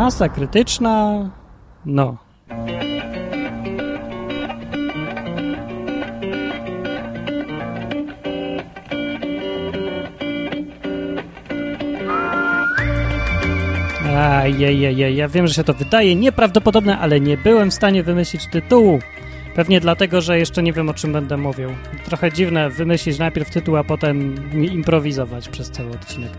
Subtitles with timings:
[0.00, 1.30] Masa krytyczna.
[1.86, 2.16] No.
[14.16, 18.98] Ajejejej, ja wiem, że się to wydaje nieprawdopodobne, ale nie byłem w stanie wymyślić tytułu.
[19.54, 21.70] Pewnie dlatego, że jeszcze nie wiem o czym będę mówił.
[22.04, 26.30] Trochę dziwne wymyślić najpierw tytuł, a potem improwizować przez cały odcinek.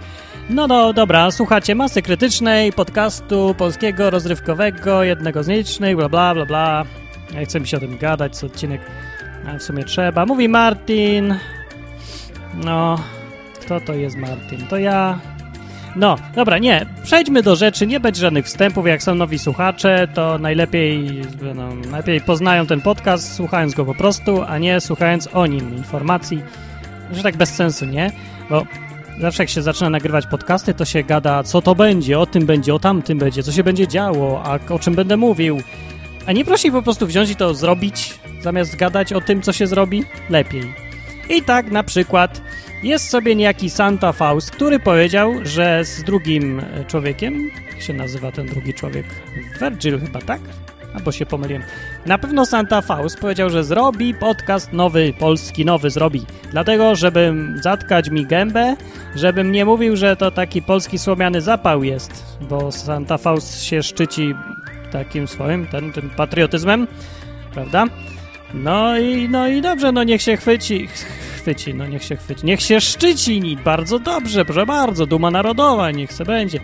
[0.50, 6.46] No, no dobra, słuchacie masy krytycznej, podcastu polskiego, rozrywkowego, jednego z nielicznych, bla bla bla
[6.46, 6.86] bla.
[7.34, 8.82] Ja chcę mi się o tym gadać, co odcinek
[9.48, 10.26] a w sumie trzeba.
[10.26, 11.36] Mówi Martin.
[12.54, 13.04] No,
[13.62, 14.68] kto to jest Martin?
[14.68, 15.20] To ja.
[15.95, 20.38] No, dobra, nie, przejdźmy do rzeczy, nie będzie żadnych wstępów, jak są nowi słuchacze, to
[20.38, 21.22] najlepiej,
[21.55, 26.41] no, najlepiej poznają ten podcast, słuchając go po prostu, a nie słuchając o nim informacji,
[27.12, 28.12] że tak bez sensu, nie?
[28.49, 28.66] Bo
[29.20, 32.76] zawsze jak się zaczyna nagrywać podcasty, to się gada, co to będzie, o tym będzie,
[32.76, 35.62] o tamtym będzie, co się będzie działo, a o czym będę mówił.
[36.26, 39.68] A nie prosi po prostu wziąć i to zrobić, zamiast gadać o tym, co się
[39.68, 40.04] zrobi?
[40.29, 40.91] Lepiej.
[41.37, 42.41] I tak na przykład
[42.84, 48.48] jest sobie niejaki Santa Faust, który powiedział, że z drugim człowiekiem, jak się nazywa ten
[48.48, 49.05] drugi człowiek?
[49.62, 50.41] Virgil chyba, tak?
[50.93, 51.63] Albo się pomyliłem.
[52.05, 56.26] Na pewno Santa Faust powiedział, że zrobi podcast nowy, polski nowy zrobi.
[56.51, 58.76] Dlatego, żebym zatkać mi gębę,
[59.16, 64.34] żebym nie mówił, że to taki polski słomiany zapał jest, bo Santa Faust się szczyci
[64.91, 66.88] takim swoim, ten, tym patriotyzmem,
[67.53, 67.85] prawda?
[68.53, 70.88] No i, no i dobrze, no niech się chwyci,
[71.35, 76.13] chwyci, no niech się chwyci, niech się szczyci, bardzo dobrze, proszę bardzo, duma narodowa, niech
[76.13, 76.59] se będzie.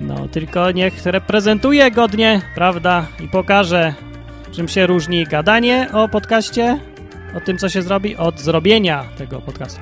[0.00, 3.94] No, tylko niech reprezentuje godnie, prawda, i pokaże,
[4.52, 6.78] czym się różni gadanie o podcaście,
[7.36, 9.80] o tym, co się zrobi, od zrobienia tego podcastu.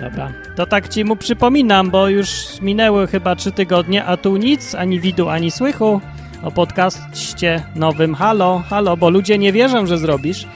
[0.00, 4.74] Dobra, to tak ci mu przypominam, bo już minęły chyba trzy tygodnie, a tu nic,
[4.74, 6.00] ani widu, ani słychu
[6.42, 8.14] o podcaście nowym.
[8.14, 10.46] Halo, halo, bo ludzie nie wierzą, że zrobisz.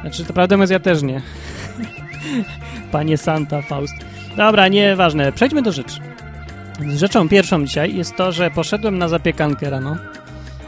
[0.00, 1.22] Znaczy, to prawdę mówiąc, ja też nie.
[2.92, 3.94] Panie Santa Faust.
[4.36, 5.32] Dobra, nieważne.
[5.32, 6.00] Przejdźmy do rzeczy.
[6.96, 9.96] Rzeczą pierwszą dzisiaj jest to, że poszedłem na zapiekankę rano.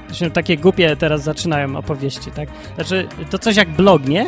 [0.08, 2.48] Zresztą takie głupie teraz zaczynają opowieści, tak?
[2.74, 4.26] Znaczy, to coś jak blog, nie?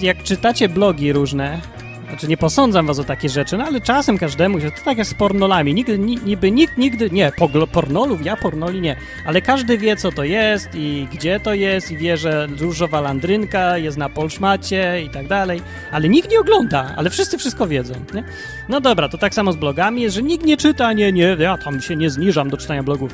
[0.00, 1.60] Jak czytacie blogi różne,
[2.08, 5.06] znaczy nie posądzam was o takie rzeczy, no ale czasem każdemu się, to tak jak
[5.06, 7.32] z pornolami, nigdy, niby nikt nigdy, nie,
[7.72, 8.96] pornolów, ja pornoli nie,
[9.26, 13.78] ale każdy wie co to jest i gdzie to jest i wie, że różowa landrynka
[13.78, 18.24] jest na polszmacie i tak dalej, ale nikt nie ogląda, ale wszyscy wszystko wiedzą, nie?
[18.68, 21.58] No dobra, to tak samo z blogami jest, że nikt nie czyta, nie, nie, ja
[21.58, 23.12] tam się nie zniżam do czytania blogów.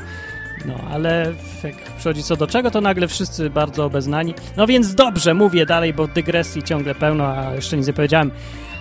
[0.66, 1.32] No, ale
[1.64, 4.34] jak przychodzi co do czego, to nagle wszyscy bardzo obeznani.
[4.56, 8.30] No więc dobrze, mówię dalej, bo dygresji ciągle pełno, a jeszcze nic nie powiedziałem.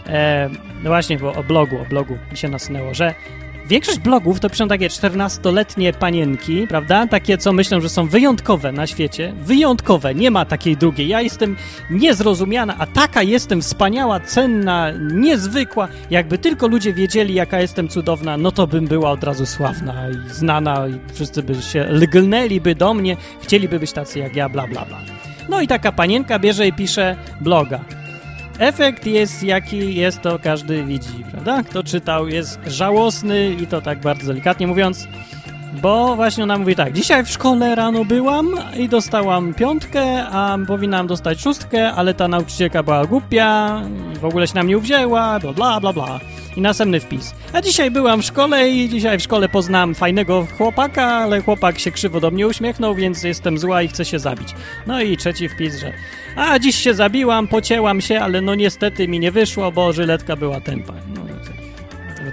[0.08, 0.50] E,
[0.84, 3.14] no właśnie, bo o blogu, o blogu mi się nasunęło, że
[3.68, 7.08] większość blogów to piszą takie 14-letnie panienki, prawda?
[7.08, 9.34] Takie, co myślą, że są wyjątkowe na świecie.
[9.42, 11.08] Wyjątkowe, nie ma takiej drugiej.
[11.08, 11.56] Ja jestem
[11.90, 15.88] niezrozumiana, a taka jestem wspaniała, cenna, niezwykła.
[16.10, 20.30] Jakby tylko ludzie wiedzieli, jaka jestem cudowna, no to bym była od razu sławna i
[20.30, 24.86] znana i wszyscy by się lgnęliby do mnie, chcieliby być tacy jak ja, bla, bla,
[24.86, 24.98] bla.
[25.50, 27.80] No i taka panienka bierze i pisze bloga.
[28.60, 31.64] Efekt jest jaki jest, to każdy widzi, prawda?
[31.64, 35.08] Kto czytał jest żałosny i to tak bardzo delikatnie mówiąc,
[35.82, 41.08] bo właśnie ona mówi tak, dzisiaj w szkole rano byłam i dostałam piątkę, a powinnam
[41.08, 43.82] dostać szóstkę, ale ta nauczycielka była głupia,
[44.20, 46.20] w ogóle się na mnie uwzięła, bla bla bla bla.
[46.58, 47.36] I następny wpis.
[47.54, 51.92] A dzisiaj byłam w szkole i dzisiaj w szkole poznałam fajnego chłopaka, ale chłopak się
[51.92, 54.56] krzywo do mnie uśmiechnął, więc jestem zła i chcę się zabić.
[54.88, 55.94] No i trzeci wpis, że
[56.36, 60.62] a dziś się zabiłam, pocięłam się, ale no niestety mi nie wyszło, bo żyletka była
[60.62, 60.94] tempa.
[61.16, 61.22] No,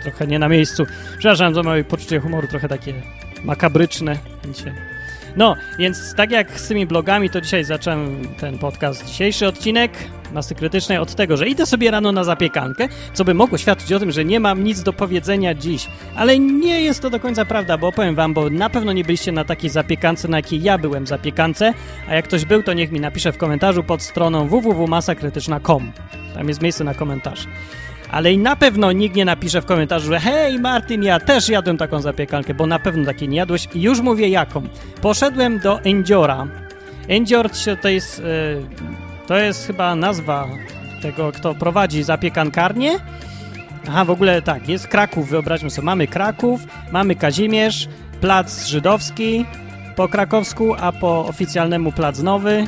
[0.03, 0.87] trochę nie na miejscu.
[1.19, 2.95] Przepraszam za moje poczucie humoru, trochę takie
[3.45, 4.19] makabryczne.
[5.37, 9.93] No, więc tak jak z tymi blogami, to dzisiaj zacząłem ten podcast, dzisiejszy odcinek
[10.33, 13.99] masy krytycznej od tego, że idę sobie rano na zapiekankę, co by mogło świadczyć o
[13.99, 15.87] tym, że nie mam nic do powiedzenia dziś.
[16.17, 19.33] Ale nie jest to do końca prawda, bo opowiem wam, bo na pewno nie byliście
[19.33, 21.75] na takiej zapiekance, na jakiej ja byłem zapiekance,
[22.09, 25.93] a jak ktoś był, to niech mi napisze w komentarzu pod stroną www.masakrytyczna.com.
[26.35, 27.47] Tam jest miejsce na komentarz
[28.11, 31.77] ale i na pewno nikt nie napisze w komentarzu, że hej Martin, ja też jadłem
[31.77, 34.63] taką zapiekankę, bo na pewno takiej nie jadłeś i już mówię jaką.
[35.03, 36.47] Poszedłem do Endziora.
[37.09, 37.51] Endzior
[37.83, 38.27] to jest, yy,
[39.27, 40.49] to jest chyba nazwa
[41.03, 42.93] tego, kto prowadzi zapiekankarnię.
[43.89, 46.61] Aha, w ogóle tak, jest Kraków, wyobraźmy sobie, mamy Kraków,
[46.93, 47.89] mamy Kazimierz,
[48.21, 49.45] Plac Żydowski
[49.97, 52.67] po krakowsku, a po oficjalnemu Plac Nowy,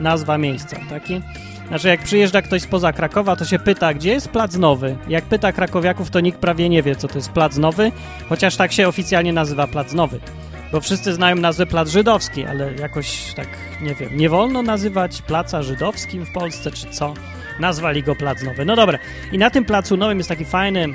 [0.00, 1.20] nazwa miejsca, taki.
[1.68, 4.96] Znaczy, jak przyjeżdża ktoś spoza Krakowa, to się pyta, gdzie jest Plac Nowy.
[5.08, 7.92] Jak pyta krakowiaków, to nikt prawie nie wie, co to jest Plac Nowy,
[8.28, 10.20] chociaż tak się oficjalnie nazywa Plac Nowy.
[10.72, 13.48] bo wszyscy znają nazwę Plac Żydowski, ale jakoś tak,
[13.82, 17.14] nie wiem, nie wolno nazywać Placa Żydowskim w Polsce, czy co?
[17.60, 18.64] Nazwali go Plac Nowy.
[18.64, 18.98] No dobra,
[19.32, 20.86] i na tym Placu Nowym jest taki fajny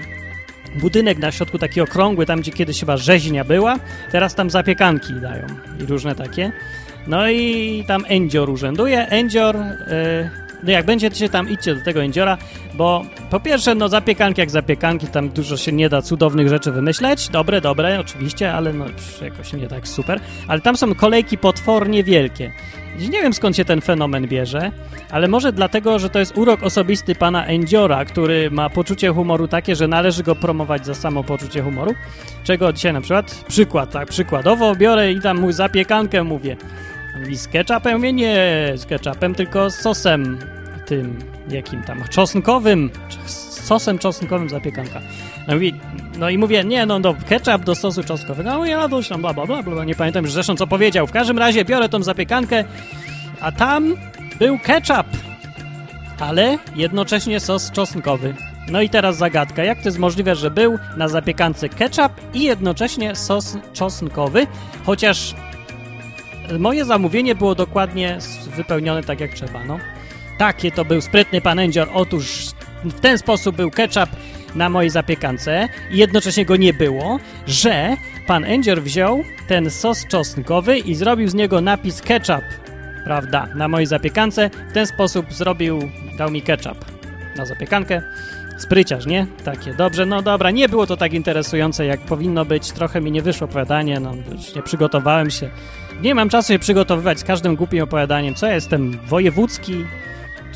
[0.76, 3.80] budynek na środku, taki okrągły, tam gdzie kiedyś chyba rzeźnia była,
[4.12, 5.48] teraz tam zapiekanki dają
[5.80, 6.52] i różne takie.
[7.08, 9.08] No i tam Endzior urzęduje.
[9.08, 9.56] Endzior...
[9.56, 12.38] Yy, jak będziecie tam, idźcie do tego Endziora,
[12.74, 17.30] bo po pierwsze, no zapiekanki jak zapiekanki, tam dużo się nie da cudownych rzeczy wymyśleć.
[17.30, 18.86] Dobre, dobre, oczywiście, ale no
[19.22, 20.20] jakoś nie tak super.
[20.48, 22.52] Ale tam są kolejki potwornie wielkie.
[23.00, 24.72] Nie wiem skąd się ten fenomen bierze,
[25.12, 29.76] ale może dlatego, że to jest urok osobisty pana Endziora, który ma poczucie humoru takie,
[29.76, 31.94] że należy go promować za samo poczucie humoru.
[32.44, 36.58] Czego dzisiaj na przykład, przykład, tak, przykładowo biorę i tam mu zapiekankę mówię.
[37.30, 38.02] I z ketchupem?
[38.02, 38.38] Nie
[38.76, 40.40] z ketchupem, tylko z sosem
[40.86, 41.20] tym,
[41.50, 42.90] jakim tam, czosnkowym,
[43.26, 45.02] z sosem czosnkowym zapiekanka.
[45.48, 45.74] No, mówi,
[46.18, 48.50] no i mówię, nie, no, no ketchup do sosu czosnkowego.
[48.50, 51.08] No ja dość tam, bla, bla, bla, bla, nie pamiętam już zresztą co powiedział.
[51.08, 52.64] W każdym razie biorę tą zapiekankę,
[53.42, 53.96] a tam
[54.40, 55.08] był ketchup,
[56.20, 58.36] ale jednocześnie sos czosnkowy.
[58.72, 63.16] No i teraz zagadka, jak to jest możliwe, że był na zapiekance ketchup i jednocześnie
[63.16, 64.48] sos czosnkowy,
[64.86, 65.36] chociaż
[66.60, 68.18] moje zamówienie było dokładnie
[68.56, 69.80] wypełnione tak jak trzeba, no.
[70.38, 71.90] Takie to był sprytny pan Endzior.
[71.94, 72.46] Otóż
[72.84, 74.10] w ten sposób był ketchup
[74.56, 77.96] na mojej zapiekance i jednocześnie go nie było, że
[78.28, 82.44] pan Endzior wziął ten sos czosnkowy i zrobił z niego napis ketchup,
[83.04, 84.50] prawda, na mojej zapiekance.
[84.70, 85.80] W ten sposób zrobił,
[86.18, 86.86] dał mi ketchup
[87.36, 88.02] na zapiekankę.
[88.58, 89.28] Spryciarz, nie?
[89.44, 92.72] Takie, dobrze, no dobra, nie było to tak interesujące, jak powinno być.
[92.72, 95.50] Trochę mi nie wyszło opowiadanie, no już nie przygotowałem się.
[96.02, 98.36] Nie mam czasu się przygotowywać z każdym głupim opowiadaniem.
[98.36, 99.00] Co ja jestem?
[99.08, 99.86] Wojewódzki?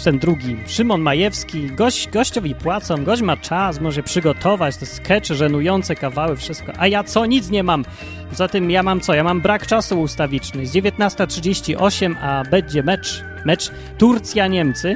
[0.04, 5.95] ten drugi, Szymon Majewski, gość, gościowi płacą, gość ma czas, może przygotować te skecze, żenujące
[5.95, 6.72] kawały, wszystko.
[6.78, 7.25] A ja co?
[7.25, 7.86] Nic nie mam.
[8.30, 9.13] Poza tym ja mam co?
[9.13, 10.66] Ja mam brak czasu ustawiczny.
[10.66, 14.95] Z 19.38, a będzie mecz, mecz Turcja-Niemcy,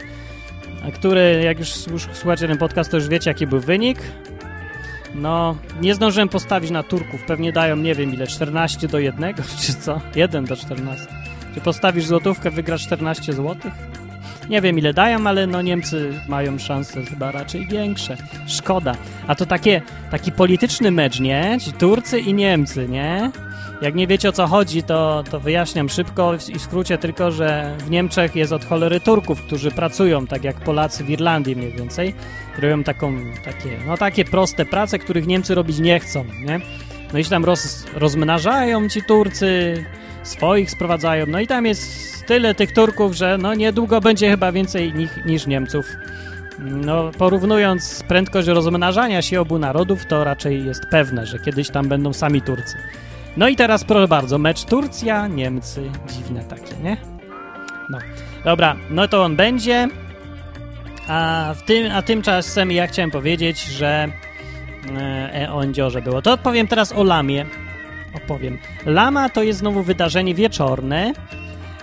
[0.94, 1.69] który, jak już
[2.13, 3.99] słuchacie ten podcast, to już wiecie, jaki był wynik.
[5.15, 7.24] No, nie zdążyłem postawić na Turków.
[7.24, 9.33] Pewnie dają, nie wiem ile, 14 do 1,
[9.65, 10.01] czy co?
[10.15, 11.07] 1 do 14.
[11.54, 13.74] Czy postawisz złotówkę, wygrasz 14 złotych?
[14.50, 18.18] Nie wiem ile dają, ale no Niemcy mają szanse chyba raczej większe.
[18.48, 18.95] Szkoda.
[19.27, 19.81] A to takie,
[20.12, 21.57] taki polityczny mecz, nie?
[21.62, 23.31] Ci Turcy i Niemcy, nie?
[23.81, 27.75] Jak nie wiecie o co chodzi, to, to wyjaśniam szybko i w skrócie tylko, że
[27.79, 32.13] w Niemczech jest od cholery Turków, którzy pracują tak jak Polacy w Irlandii mniej więcej.
[32.59, 36.62] Robią taką, takie, no takie proste prace, których Niemcy robić nie chcą, nie?
[37.13, 39.85] No i się tam roz, rozmnażają ci Turcy,
[40.23, 44.94] swoich sprowadzają, no i tam jest tyle tych Turków, że no niedługo będzie chyba więcej
[44.94, 45.85] nich, niż Niemców.
[46.59, 52.13] No, porównując prędkość rozmnażania się obu narodów, to raczej jest pewne, że kiedyś tam będą
[52.13, 52.77] sami Turcy.
[53.37, 55.91] No i teraz proszę bardzo, mecz Turcja-Niemcy.
[56.07, 56.97] Dziwne takie, nie?
[57.89, 57.97] No,
[58.43, 59.87] dobra, no to on będzie.
[61.07, 64.07] A, w tym, a tymczasem ja chciałem powiedzieć, że
[64.97, 66.21] e, o Endziorze było.
[66.21, 67.45] To odpowiem teraz o Lamie.
[68.15, 68.57] Opowiem.
[68.85, 71.13] Lama to jest znowu wydarzenie wieczorne,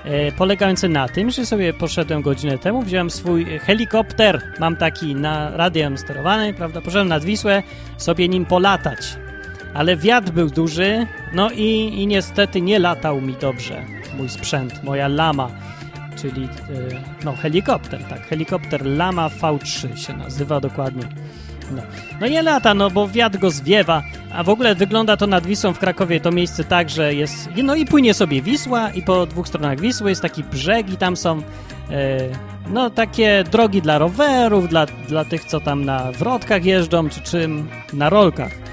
[0.04, 5.56] e, polegające na tym, że sobie poszedłem godzinę temu, wziąłem swój helikopter, mam taki na
[5.56, 7.62] radiem sterowany, prawda, poszedłem nad Wisłę
[7.96, 9.23] sobie nim polatać.
[9.74, 13.84] Ale wiatr był duży, no i, i niestety nie latał mi dobrze
[14.16, 15.50] mój sprzęt, moja lama,
[16.16, 16.48] czyli e,
[17.24, 21.02] no helikopter, tak, helikopter Lama V3 się nazywa dokładnie.
[21.76, 21.82] No.
[22.20, 24.02] no nie lata, no bo wiatr go zwiewa,
[24.32, 27.74] a w ogóle wygląda to nad Wisłą w Krakowie to miejsce tak, że jest, no
[27.74, 31.42] i płynie sobie Wisła i po dwóch stronach Wisły jest taki brzeg i tam są
[31.90, 32.18] e,
[32.70, 37.68] no takie drogi dla rowerów, dla, dla tych, co tam na wrotkach jeżdżą, czy czym,
[37.92, 38.63] na rolkach.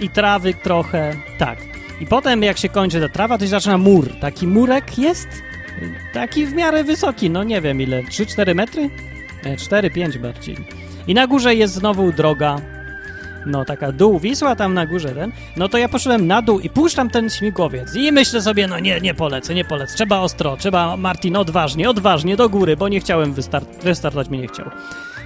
[0.00, 1.58] I trawy trochę, tak.
[2.00, 4.08] I potem jak się kończy ta trawa, to się zaczyna mur.
[4.20, 5.28] Taki murek jest,
[6.12, 8.90] taki w miarę wysoki, no nie wiem ile, 3-4 metry?
[9.44, 10.56] 4-5 bardziej.
[11.06, 12.60] I na górze jest znowu droga,
[13.46, 16.70] no taka dół Wisła, tam na górze ten, no to ja poszedłem na dół i
[16.70, 20.96] puszczam ten śmigłowiec i myślę sobie, no nie, nie polecę, nie polecę, trzeba ostro, trzeba,
[20.96, 24.70] Martin, odważnie, odważnie, do góry, bo nie chciałem wystart wystartować, mnie nie chciał.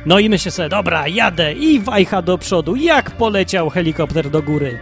[0.06, 4.78] No i myślę sobie, dobra, jadę i wajcha do przodu, jak poleciał helikopter do góry.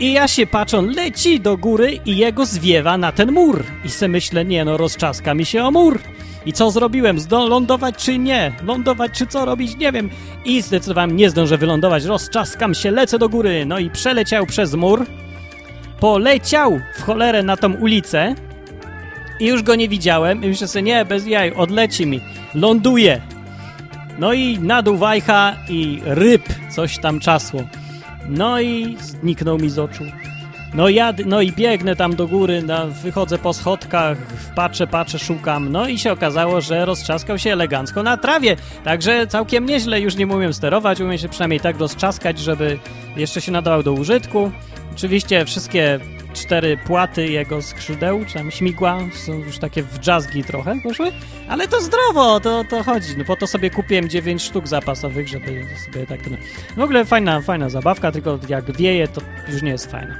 [0.00, 3.64] I ja się patrzę, leci do góry i jego zwiewa na ten mur.
[3.84, 5.98] I se myślę, nie no, rozczaska mi się o mur.
[6.46, 7.20] I co zrobiłem?
[7.20, 8.52] Zdo lądować czy nie?
[8.62, 9.76] Lądować czy co robić?
[9.76, 10.10] Nie wiem.
[10.44, 12.04] I zdecydowałem, nie zdążę wylądować.
[12.04, 13.66] Rozczaskam się, lecę do góry.
[13.66, 15.06] No i przeleciał przez mur.
[16.00, 18.34] Poleciał w cholerę na tą ulicę.
[19.40, 20.44] I już go nie widziałem.
[20.44, 22.20] I myślę sobie, nie, bez jaj, odleci mi.
[22.54, 23.33] Ląduje.
[24.18, 27.62] No i na dół wajcha i ryb coś tam czasło.
[28.28, 30.04] No i zniknął mi z oczu.
[30.74, 34.18] No, jad, no i biegnę tam do góry, na, wychodzę po schodkach,
[34.54, 35.72] patrzę, patrzę, szukam.
[35.72, 38.56] No i się okazało, że roztrzaskał się elegancko na trawie.
[38.84, 42.78] Także całkiem nieźle, już nie umiem sterować, umiem się przynajmniej tak roztrzaskać, żeby
[43.16, 44.52] jeszcze się nadawał do użytku.
[44.92, 46.00] Oczywiście wszystkie
[46.34, 51.12] cztery płaty jego skrzydeł, czy tam śmigła, są już takie w jazzgi trochę poszły,
[51.48, 53.16] ale to zdrowo, to, to chodzi.
[53.18, 56.20] No po to sobie kupiłem 9 sztuk zapasowych, żeby sobie tak...
[56.76, 60.14] W ogóle fajna, fajna zabawka, tylko jak wieje, to już nie jest fajna.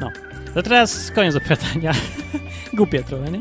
[0.00, 0.10] No,
[0.54, 1.92] to teraz koniec opowiadania.
[2.76, 3.40] Głupie trochę, nie?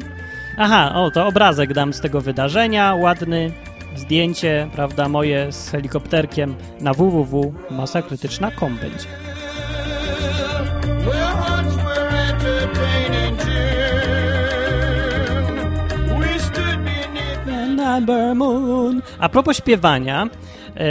[0.57, 3.51] Aha, o, to obrazek dam z tego wydarzenia, ładny,
[3.95, 9.34] zdjęcie, prawda, moje z helikopterkiem na www.masakrytyczna.com będzie.
[19.19, 20.27] A propos śpiewania,
[20.75, 20.83] yy,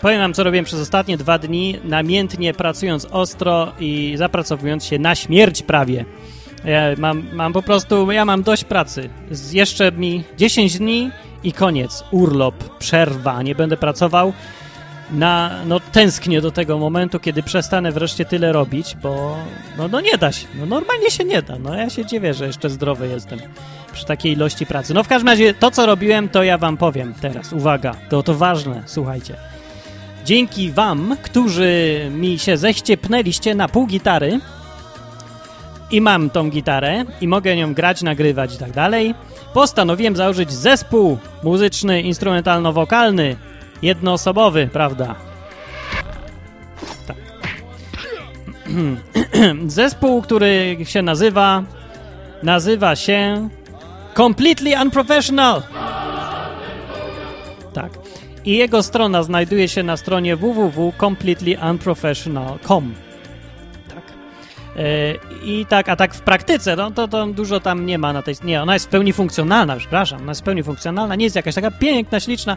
[0.00, 5.14] powiem wam, co robiłem przez ostatnie dwa dni, namiętnie pracując ostro i zapracowując się na
[5.14, 6.04] śmierć prawie.
[6.64, 9.10] Ja mam, mam po prostu, ja mam dość pracy.
[9.52, 11.10] Jeszcze mi 10 dni
[11.44, 12.04] i koniec.
[12.10, 14.32] Urlop, przerwa, nie będę pracował.
[15.10, 19.36] Na, no tęsknię do tego momentu, kiedy przestanę wreszcie tyle robić, bo
[19.78, 20.46] no, no nie da się.
[20.54, 21.58] No normalnie się nie da.
[21.58, 23.38] No ja się dziwię, że jeszcze zdrowy jestem
[23.98, 24.94] przy takiej ilości pracy.
[24.94, 27.52] No w każdym razie to, co robiłem, to ja wam powiem teraz.
[27.52, 29.34] Uwaga, to to ważne, słuchajcie.
[30.24, 34.40] Dzięki wam, którzy mi się ześciepnęliście na pół gitary
[35.90, 39.14] i mam tą gitarę i mogę nią grać, nagrywać i tak dalej,
[39.54, 43.36] postanowiłem założyć zespół muzyczny, instrumentalno-wokalny,
[43.82, 45.14] jednoosobowy, prawda?
[47.06, 47.16] Tak.
[49.66, 51.62] Zespół, który się nazywa
[52.42, 53.48] nazywa się
[54.18, 55.62] Completely Unprofessional.
[57.72, 57.92] Tak.
[58.44, 62.94] I jego strona znajduje się na stronie www.completelyunprofessional.com.
[63.88, 64.02] Tak.
[64.76, 68.22] Yy, I tak, a tak w praktyce, no to, to dużo tam nie ma na
[68.22, 68.34] tej...
[68.44, 71.54] Nie, ona jest w pełni funkcjonalna, przepraszam, ona jest w pełni funkcjonalna, nie jest jakaś
[71.54, 72.56] taka piękna, śliczna.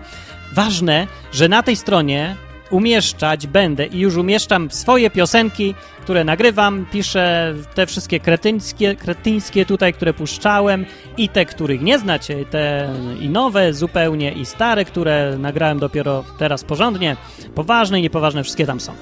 [0.53, 2.35] Ważne, że na tej stronie
[2.71, 3.85] umieszczać będę.
[3.85, 10.85] I już umieszczam swoje piosenki, które nagrywam, piszę te wszystkie kretyńskie, kretyńskie tutaj, które puszczałem.
[11.17, 14.31] I te, których nie znacie, te i nowe zupełnie.
[14.31, 17.17] I stare, które nagrałem dopiero teraz porządnie,
[17.55, 18.93] poważne i niepoważne, wszystkie tam są.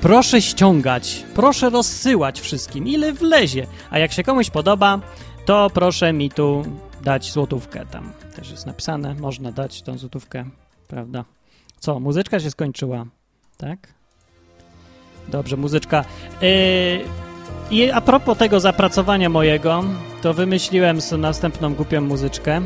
[0.00, 5.00] Proszę ściągać, proszę rozsyłać wszystkim, ile wlezie, a jak się komuś podoba,
[5.44, 6.64] to proszę mi tu
[7.02, 10.44] dać złotówkę, tam też jest napisane, można dać tą złotówkę,
[10.88, 11.24] prawda?
[11.80, 13.06] Co, muzyczka się skończyła,
[13.56, 13.92] tak?
[15.28, 16.04] Dobrze, muzyczka.
[17.70, 19.84] Yy, a propos tego zapracowania mojego,
[20.22, 22.62] to wymyśliłem następną głupią muzyczkę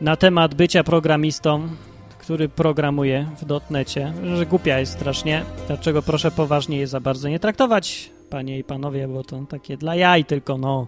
[0.00, 1.68] na temat bycia programistą,
[2.18, 7.38] który programuje w dotnecie, że głupia jest strasznie, dlaczego proszę poważnie je za bardzo nie
[7.38, 10.86] traktować, panie i panowie, bo to takie dla jaj tylko, no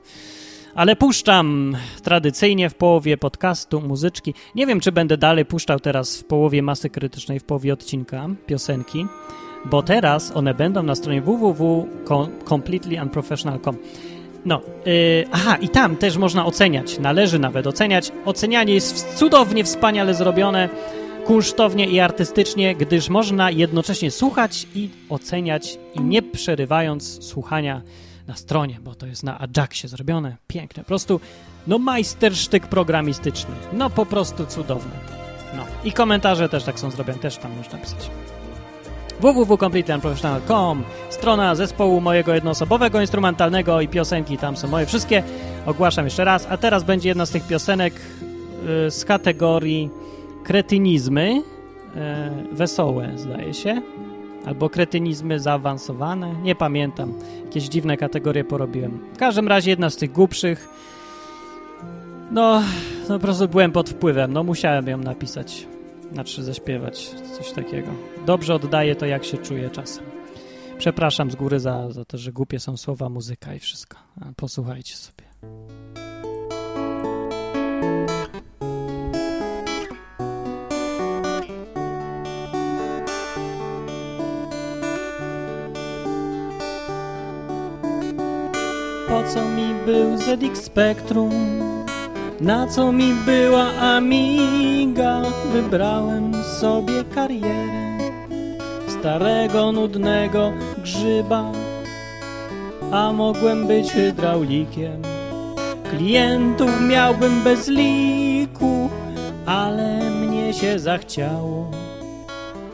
[0.75, 4.35] ale puszczam tradycyjnie w połowie podcastu muzyczki.
[4.55, 9.07] Nie wiem, czy będę dalej puszczał teraz w połowie masy krytycznej, w połowie odcinka piosenki,
[9.65, 13.77] bo teraz one będą na stronie www.completelyunprofessional.com.
[14.45, 18.12] No, yy, aha, i tam też można oceniać, należy nawet oceniać.
[18.25, 20.69] Ocenianie jest cudownie, wspaniale zrobione,
[21.25, 27.83] kunsztownie i artystycznie, gdyż można jednocześnie słuchać i oceniać i nie przerywając słuchania
[28.30, 30.37] na stronie, bo to jest na Ajaxie zrobione.
[30.46, 30.82] Piękne.
[30.82, 31.20] Po prostu,
[31.66, 33.54] no majstersztyk programistyczny.
[33.72, 34.92] No po prostu cudowne.
[35.56, 35.64] No.
[35.84, 38.10] I komentarze też tak są zrobione, też tam można pisać.
[39.20, 45.22] www.completeandprofessional.com Strona zespołu mojego jednoosobowego, instrumentalnego i piosenki, tam są moje wszystkie.
[45.66, 49.90] Ogłaszam jeszcze raz, a teraz będzie jedna z tych piosenek yy, z kategorii
[50.44, 51.42] kretynizmy, yy,
[52.52, 53.82] wesołe zdaje się
[54.44, 57.14] albo kretynizmy zaawansowane, nie pamiętam.
[57.44, 59.00] Jakieś dziwne kategorie porobiłem.
[59.14, 60.68] W każdym razie jedna z tych głupszych.
[62.30, 62.62] No,
[63.09, 65.66] no po prostu byłem pod wpływem, no musiałem ją napisać,
[66.12, 67.88] znaczy zaśpiewać, coś takiego.
[68.26, 70.04] Dobrze oddaję to, jak się czuję czasem.
[70.78, 73.99] Przepraszam z góry za, za to, że głupie są słowa, muzyka i wszystko.
[74.37, 75.25] Posłuchajcie sobie.
[89.21, 91.33] Po co mi był ZX Spectrum?
[92.41, 95.23] Na co mi była Amiga?
[95.53, 97.99] Wybrałem sobie karierę
[98.89, 101.53] starego, nudnego grzyba,
[102.93, 105.03] a mogłem być hydraulikiem.
[105.91, 108.91] Klientów miałbym bez liku,
[109.47, 111.71] ale mnie się zachciało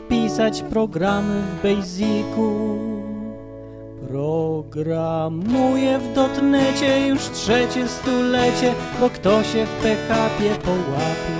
[0.09, 2.86] pisać programy w Basicu
[4.07, 11.37] Programuję w dotnecie już trzecie stulecie, bo kto się w PHP połapie.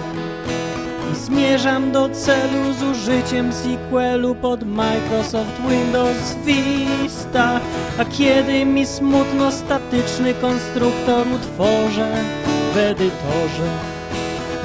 [1.13, 7.59] I zmierzam do celu z użyciem sequelu pod Microsoft Windows Vista.
[7.99, 12.23] A kiedy mi smutno statyczny konstruktor utworzę
[12.73, 13.69] w edytorze,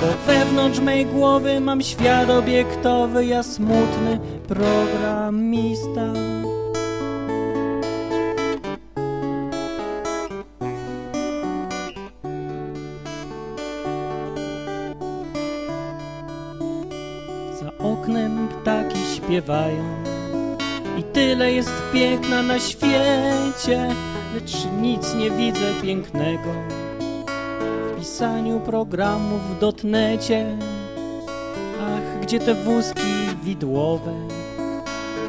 [0.00, 6.32] bo wewnątrz mej głowy mam świat obiektowy, ja smutny programista.
[19.33, 19.85] Śpiewają
[20.99, 23.89] i tyle jest piękna na świecie,
[24.35, 26.51] lecz nic nie widzę pięknego
[27.93, 30.57] w pisaniu programów w dotnecie.
[31.81, 33.12] Ach, gdzie te wózki
[33.43, 34.12] widłowe?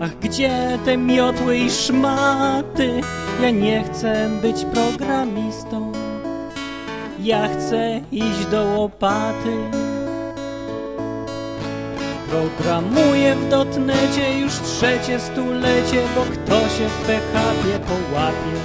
[0.02, 3.02] Ach, gdzie te miotły i szmaty?
[3.42, 5.92] Ja nie chcę być programistą,
[7.20, 9.84] ja chcę iść do łopaty.
[12.34, 18.56] Programuję w dotnecie już trzecie stulecie, bo kto się w PHP połapie.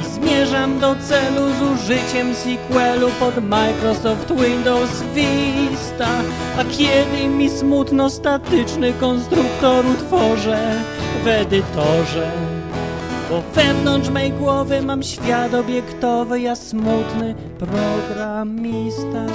[0.00, 6.08] I zmierzam do celu z użyciem sequelu pod Microsoft Windows Vista.
[6.58, 10.74] A kiedy mi smutno statyczny konstruktor utworzę
[11.24, 12.30] w edytorze.
[13.30, 19.26] Bo wewnątrz mej głowy mam świat obiektowy, ja smutny programista.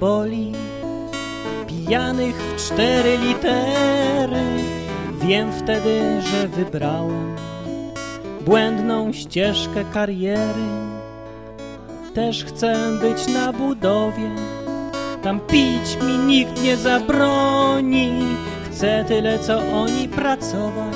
[0.00, 0.52] Roboli,
[1.66, 4.44] pijanych w cztery litery,
[5.22, 7.36] wiem wtedy, że wybrałem
[8.40, 10.68] błędną ścieżkę kariery.
[12.14, 14.30] Też chcę być na budowie,
[15.22, 18.10] tam pić mi nikt nie zabroni.
[18.70, 20.94] Chcę tyle, co oni pracować,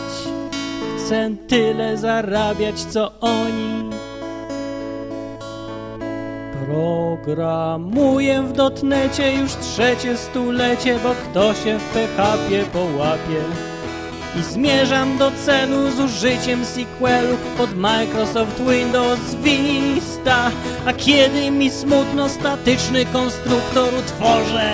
[0.99, 3.82] chcę tyle zarabiać, co oni.
[6.73, 13.43] Programuję w dotnecie już trzecie stulecie, bo kto się w PHP połapie.
[14.41, 20.51] I zmierzam do celu z użyciem sequelu pod Microsoft Windows Vista.
[20.87, 24.71] A kiedy mi smutno statyczny konstruktor utworzę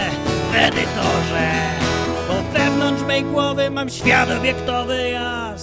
[0.53, 1.51] w edytorze,
[2.29, 5.55] bo wewnątrz mej głowy mam świat obiektowy, ja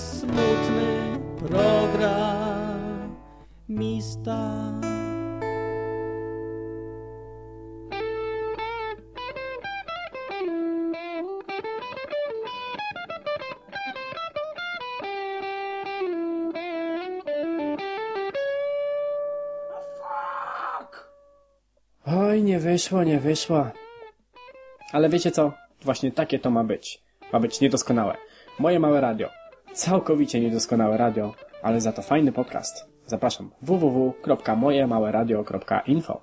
[22.75, 23.67] wyszło, nie wyszło.
[24.91, 25.51] Ale wiecie co?
[25.81, 27.01] Właśnie takie to ma być.
[27.33, 28.17] Ma być niedoskonałe.
[28.59, 29.29] Moje małe radio.
[29.73, 31.33] Całkowicie niedoskonałe radio,
[31.63, 32.85] ale za to fajny podcast.
[33.05, 36.21] Zapraszam www.mojemałeradio.info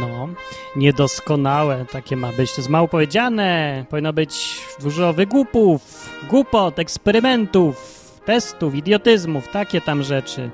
[0.00, 0.28] No,
[0.76, 2.54] niedoskonałe takie ma być.
[2.54, 3.84] To jest mało powiedziane.
[3.90, 7.76] Powinno być dużo wygłupów, głupot, eksperymentów,
[8.24, 10.50] testów, idiotyzmów, takie tam rzeczy.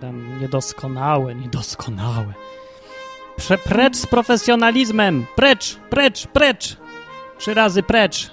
[0.00, 2.34] Tam niedoskonałe, niedoskonałe.
[3.36, 5.26] Prze precz z profesjonalizmem!
[5.36, 6.76] Precz, precz, precz!
[7.38, 8.30] Trzy razy precz!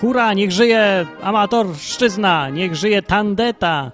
[0.00, 3.92] Hura, niech żyje amatorszczyzna, niech żyje tandeta!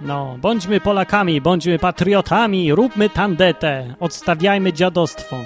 [0.00, 5.36] No, bądźmy Polakami, bądźmy patriotami, róbmy tandetę, odstawiajmy dziadostwo.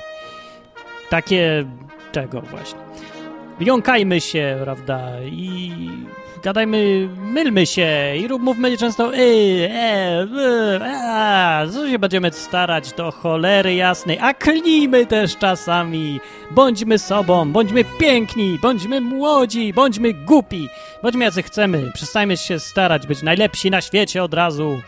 [1.11, 1.65] Takie
[2.13, 2.79] tego właśnie.
[3.61, 5.73] Jąkajmy się, prawda, i
[6.43, 9.19] gadajmy, mylmy się i rób, mówmy często y,
[9.73, 16.21] e, y, a, co się będziemy starać do cholery jasnej, a klnijmy też czasami,
[16.51, 20.69] bądźmy sobą, bądźmy piękni, bądźmy młodzi, bądźmy głupi,
[21.03, 24.81] bądźmy jacy chcemy, przestańmy się starać być najlepsi na świecie od razu.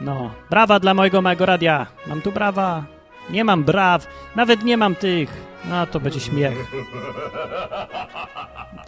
[0.00, 2.84] No, brawa dla mojego małego radia, mam tu brawa,
[3.30, 4.06] nie mam braw,
[4.36, 5.30] nawet nie mam tych,
[5.64, 6.72] no to będzie śmiech.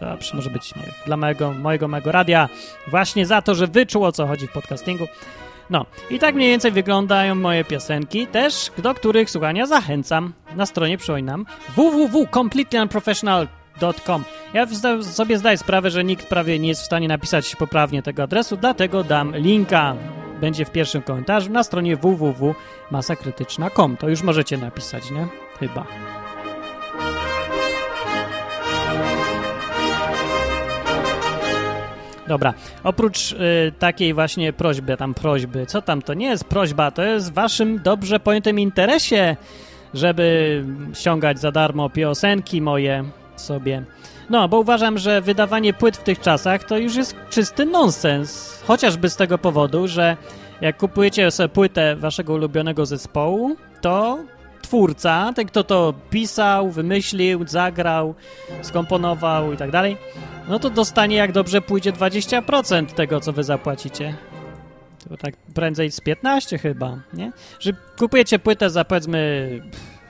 [0.01, 0.94] Dobrze, może być śmiech.
[1.07, 2.49] Dla mojego, mojego, mojego radia.
[2.90, 5.05] Właśnie za to, że wyczuł o co chodzi w podcastingu.
[5.70, 10.33] No, i tak mniej więcej wyglądają moje piosenki, też do których słuchania zachęcam.
[10.57, 14.66] Na stronie przypominam www.completelyunprofessional.com Ja
[15.03, 19.05] sobie zdaję sprawę, że nikt prawie nie jest w stanie napisać poprawnie tego adresu, dlatego
[19.05, 19.97] dam linka.
[20.40, 23.97] Będzie w pierwszym komentarzu na stronie www.masakrytyczna.com.
[23.97, 25.27] To już możecie napisać, nie?
[25.61, 25.87] Chyba.
[32.27, 37.03] Dobra, oprócz y, takiej właśnie prośby, tam prośby, co tam, to nie jest prośba, to
[37.03, 39.37] jest waszym dobrze pojętym interesie,
[39.94, 43.05] żeby ściągać za darmo piosenki moje
[43.37, 43.83] sobie.
[44.31, 48.61] No, bo uważam, że wydawanie płyt w tych czasach to już jest czysty nonsens.
[48.67, 50.17] Chociażby z tego powodu, że
[50.61, 54.19] jak kupujecie sobie płytę waszego ulubionego zespołu, to
[54.63, 58.15] twórca, ten kto to pisał, wymyślił, zagrał,
[58.63, 59.97] skomponował i tak dalej,
[60.49, 64.15] no to dostanie jak dobrze pójdzie 20% tego, co wy zapłacicie.
[65.09, 67.33] To tak prędzej z 15 chyba, nie?
[67.61, 69.61] Że kupujecie płytę za powiedzmy,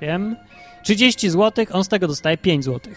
[0.00, 0.37] wiem,
[0.83, 2.92] 30 zł, on z tego dostaje 5 zł.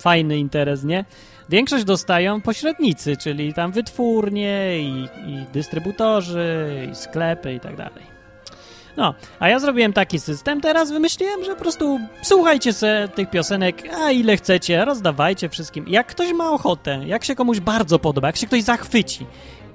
[0.00, 1.04] Fajny interes, nie?
[1.48, 8.10] Większość dostają pośrednicy, czyli tam wytwórnie i, i dystrybutorzy, i sklepy i tak dalej.
[8.96, 13.82] No, a ja zrobiłem taki system, teraz wymyśliłem, że po prostu słuchajcie se tych piosenek,
[13.94, 15.88] a ile chcecie, rozdawajcie wszystkim.
[15.88, 19.26] Jak ktoś ma ochotę, jak się komuś bardzo podoba, jak się ktoś zachwyci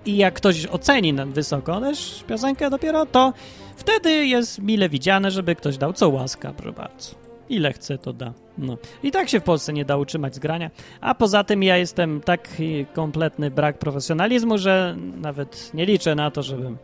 [0.06, 3.34] i jak ktoś oceni wysoko też piosenkę dopiero, to
[3.76, 7.16] wtedy jest mile widziane, żeby ktoś dał co łaska, proszę bardzo.
[7.50, 8.45] Ile chce, to da.
[8.58, 8.78] No.
[9.04, 10.72] I tak się w Polsce nie da utrzymać z grania.
[11.02, 16.44] A poza tym ja jestem taki kompletny brak profesjonalizmu, że nawet nie liczę na to,
[16.44, 16.78] żebym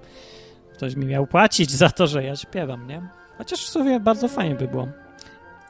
[0.73, 3.01] ktoś mi miał płacić za to, że ja śpiewam, nie?
[3.38, 4.88] Chociaż w sumie bardzo fajnie by było.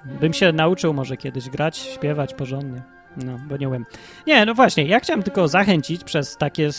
[0.05, 2.81] Bym się nauczył może kiedyś grać, śpiewać porządnie.
[3.17, 3.86] No, bo nie wiem.
[4.28, 6.69] Nie, no właśnie, ja chciałem tylko zachęcić przez takie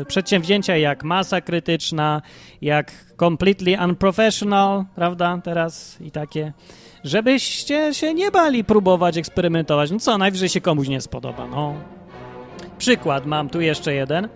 [0.00, 2.22] y, przedsięwzięcia jak masa krytyczna,
[2.62, 6.52] jak completely unprofessional, prawda, teraz i takie,
[7.04, 9.90] żebyście się nie bali próbować eksperymentować.
[9.90, 11.74] No co, najwyżej się komuś nie spodoba, no.
[12.78, 14.28] Przykład mam tu jeszcze jeden.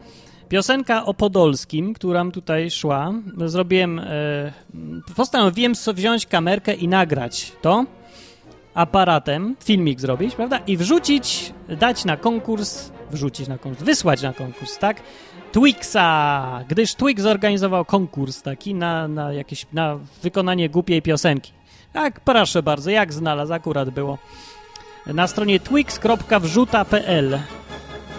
[0.49, 3.13] Piosenka o Podolskim, która tutaj szła,
[3.47, 4.05] zrobiłem, e,
[5.17, 7.85] postanowiłem wziąć kamerkę i nagrać to
[8.75, 14.79] aparatem, filmik zrobić, prawda, i wrzucić, dać na konkurs, wrzucić na konkurs, wysłać na konkurs,
[14.79, 15.03] tak,
[15.53, 21.53] Twixa, gdyż Twix zorganizował konkurs taki na, na jakieś, na wykonanie głupiej piosenki.
[21.93, 24.19] Tak, proszę bardzo, jak znalazł, akurat było.
[25.07, 27.39] Na stronie twix.wrzuta.pl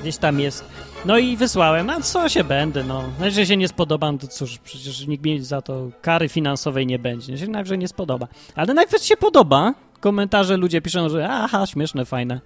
[0.01, 0.65] gdzieś tam jest
[1.05, 3.03] no i wysłałem, a co się będę, no.
[3.21, 7.37] Jeżeli się nie spodobam, to cóż, przecież nikt mi za to kary finansowej nie będzie.
[7.37, 8.27] Się najwyżej nie spodoba.
[8.55, 9.73] Ale najpierw się podoba.
[10.05, 12.41] Komentarze ludzie piszą, że aha, śmieszne, fajne.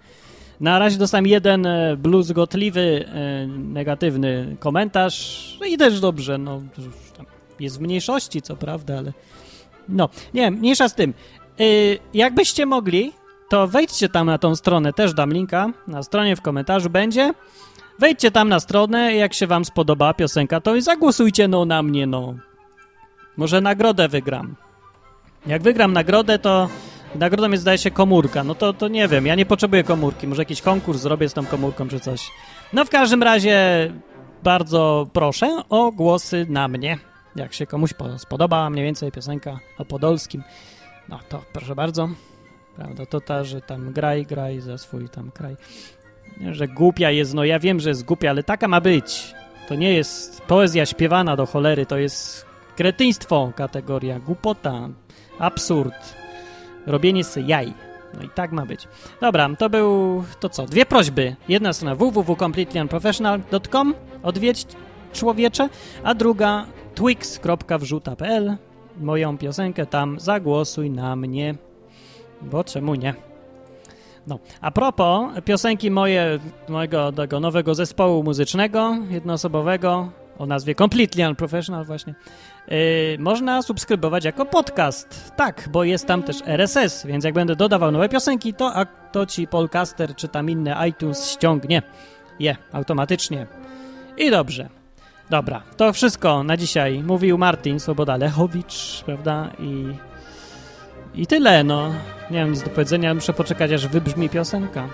[0.59, 5.57] Na razie dostałem jeden e, bluzgotliwy, e, negatywny komentarz.
[5.59, 6.61] No i też dobrze, no.
[7.59, 9.13] Jest w mniejszości, co prawda, ale...
[9.89, 11.13] No, nie, mniejsza z tym.
[11.59, 11.63] E,
[12.13, 13.13] jakbyście mogli,
[13.49, 15.73] to wejdźcie tam na tą stronę, też dam linka.
[15.87, 17.33] Na stronie w komentarzu będzie.
[17.99, 22.07] Wejdźcie tam na stronę, jak się wam spodoba piosenka, to i zagłosujcie no na mnie,
[22.07, 22.33] no.
[23.37, 24.55] Może nagrodę wygram.
[25.45, 26.69] Jak wygram nagrodę, to
[27.15, 28.43] nagrodą jest, zdaje się, komórka.
[28.43, 30.27] No to, to nie wiem, ja nie potrzebuję komórki.
[30.27, 32.31] Może jakiś konkurs zrobię z tą komórką czy coś.
[32.73, 33.57] No w każdym razie
[34.43, 36.97] bardzo proszę o głosy na mnie.
[37.35, 40.43] Jak się komuś spodoba mniej więcej piosenka o Podolskim,
[41.09, 42.09] no to proszę bardzo.
[42.75, 45.55] Prawda, to ta, że tam graj, graj za swój tam kraj
[46.51, 49.33] że głupia jest, no ja wiem, że jest głupia, ale taka ma być.
[49.67, 52.45] To nie jest poezja śpiewana do cholery, to jest
[52.75, 54.89] kretyństwo kategoria, głupota,
[55.39, 56.15] absurd,
[56.89, 57.73] robienie sobie jaj.
[58.13, 58.87] No i tak ma być.
[59.21, 61.35] Dobra, to był, to co, dwie prośby.
[61.49, 64.65] Jedna strona www.completelyunprofessional.com odwiedź
[65.13, 65.69] człowiecze,
[66.03, 68.57] a druga twix.wrzuta.pl
[68.97, 71.55] moją piosenkę tam zagłosuj na mnie,
[72.41, 73.13] bo czemu nie?
[74.27, 81.85] No, a propos piosenki moje, mojego tego nowego zespołu muzycznego, jednoosobowego, o nazwie Completely Unprofessional
[81.85, 82.13] właśnie,
[82.67, 82.77] yy,
[83.19, 85.31] można subskrybować jako podcast.
[85.35, 89.25] Tak, bo jest tam też RSS, więc jak będę dodawał nowe piosenki, to, a, to
[89.25, 91.81] ci Polcaster czy tam inne iTunes ściągnie
[92.39, 93.47] je automatycznie.
[94.17, 94.69] I dobrze.
[95.29, 97.03] Dobra, to wszystko na dzisiaj.
[97.03, 99.49] Mówił Martin Swoboda Lechowicz, prawda?
[99.59, 99.85] I
[101.15, 101.93] i tyle, no.
[102.31, 104.89] Nie mam nic do powiedzenia, muszę poczekać, aż wybrzmi piosenka.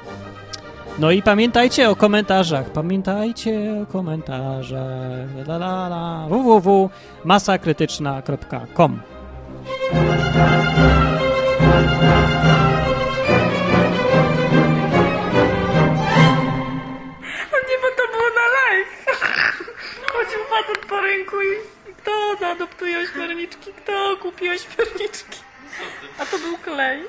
[0.99, 2.69] No i pamiętajcie o komentarzach.
[2.69, 5.27] Pamiętajcie o komentarzach.
[5.47, 6.25] La, la, la.
[6.29, 8.99] www.masakrytyczna.com
[17.69, 18.95] Nie, bo to było na live.
[20.13, 21.51] Chodził facet po rynku i
[21.93, 25.39] kto zaadoptuje ośmiorniczki, kto kupi ośmiorniczki.
[26.19, 27.01] A to był klej.